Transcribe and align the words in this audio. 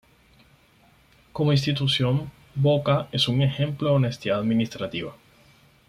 Como 1.31 1.51
institución, 1.53 2.31
Boca 2.55 3.07
es 3.11 3.27
un 3.27 3.43
ejemplo 3.43 3.89
de 3.89 3.93
honestidad 3.93 4.39
administrativa. 4.39 5.13